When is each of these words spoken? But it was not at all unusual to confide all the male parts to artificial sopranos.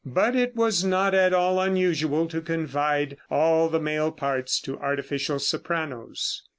But 0.03 0.35
it 0.35 0.55
was 0.55 0.83
not 0.83 1.13
at 1.13 1.31
all 1.31 1.59
unusual 1.61 2.27
to 2.29 2.41
confide 2.41 3.17
all 3.29 3.69
the 3.69 3.79
male 3.79 4.11
parts 4.11 4.59
to 4.61 4.79
artificial 4.79 5.37
sopranos. 5.37 6.41